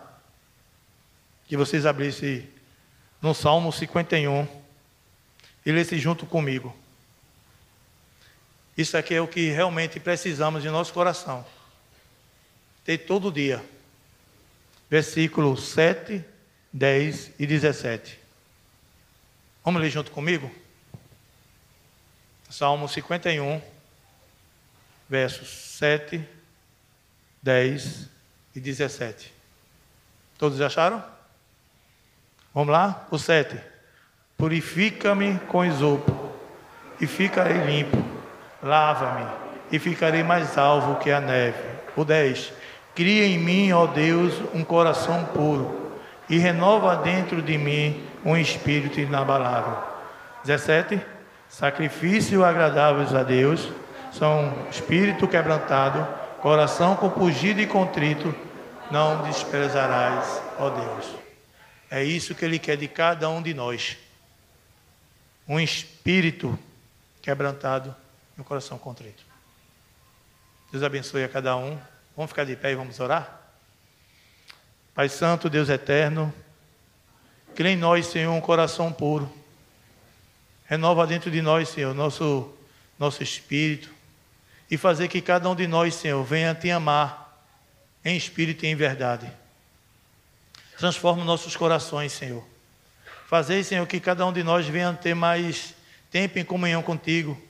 [1.48, 2.50] que vocês abrissem
[3.22, 4.46] no Salmo 51
[5.66, 6.76] e lessem junto comigo.
[8.78, 11.46] Isso aqui é o que realmente precisamos em nosso coração.
[12.84, 13.64] Ter todo dia.
[14.90, 16.24] Versículo 7,
[16.72, 18.20] 10 e 17.
[19.64, 20.52] Vamos ler junto comigo?
[22.50, 23.62] Salmo 51,
[25.10, 26.24] versos 7,
[27.42, 28.10] 10
[28.56, 29.34] e 17.
[30.38, 31.04] Todos acharam?
[32.54, 33.08] Vamos lá?
[33.10, 33.58] O 7.
[34.38, 36.34] Purifica-me com isopo,
[37.00, 37.98] e ficarei limpo.
[38.62, 39.26] Lava-me,
[39.72, 41.58] e ficarei mais alvo que a neve.
[41.96, 42.52] O 10.
[42.96, 45.92] Cria em mim, ó Deus, um coração puro,
[46.30, 49.84] e renova dentro de mim um espírito inabalável.
[50.44, 51.02] 17.
[51.50, 53.70] Sacrifício agradáveis a Deus
[54.14, 56.08] são espírito quebrantado,
[56.40, 58.34] coração compungido e contrito,
[58.92, 61.16] não desprezarás, ó Deus.
[61.90, 63.98] É isso que Ele quer de cada um de nós.
[65.48, 66.58] Um espírito
[67.22, 67.94] quebrantado
[68.38, 69.24] e um coração contrito.
[70.72, 71.78] Deus abençoe a cada um.
[72.16, 73.42] Vamos ficar de pé e vamos orar?
[74.94, 76.32] Pai Santo, Deus eterno,
[77.56, 79.32] cria em nós, Senhor, um coração puro.
[80.66, 82.54] Renova dentro de nós, Senhor, nosso,
[83.00, 83.90] nosso espírito.
[84.70, 87.44] E fazer que cada um de nós, Senhor, venha te amar
[88.06, 89.32] em espírito e em verdade.
[90.78, 92.44] Transforma nossos corações, Senhor.
[93.28, 95.74] Fazei, Senhor, que cada um de nós venha ter mais
[96.12, 97.42] tempo em comunhão contigo,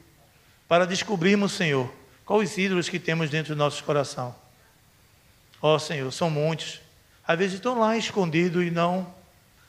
[0.69, 1.93] para descobrirmos, Senhor,
[2.25, 4.42] quais os ídolos que temos dentro do nosso coração.
[5.65, 6.81] Ó oh, Senhor, são muitos.
[7.25, 9.07] Às vezes estão lá escondidos e não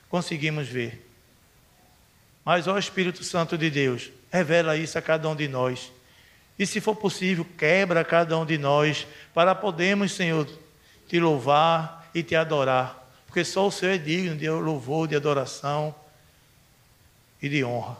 [0.08, 1.08] conseguimos ver.
[2.44, 5.92] Mas, ó Espírito Santo de Deus, revela isso a cada um de nós
[6.58, 10.48] E se for possível, quebra cada um de nós para podermos, Senhor,
[11.06, 13.08] te louvar e te adorar.
[13.28, 15.94] Porque só o Senhor é digno de louvor, de adoração
[17.40, 17.96] e de honra.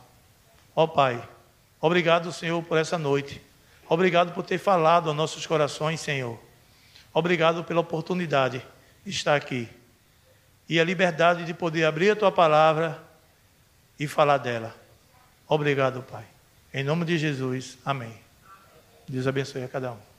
[0.74, 1.22] Ó Pai,
[1.80, 3.40] obrigado, Senhor, por essa noite.
[3.88, 6.43] Obrigado por ter falado aos nossos corações, Senhor.
[7.14, 8.60] Obrigado pela oportunidade
[9.04, 9.68] de estar aqui.
[10.68, 13.00] E a liberdade de poder abrir a tua palavra
[13.98, 14.74] e falar dela.
[15.46, 16.24] Obrigado, Pai.
[16.72, 18.12] Em nome de Jesus, amém.
[19.08, 20.13] Deus abençoe a cada um.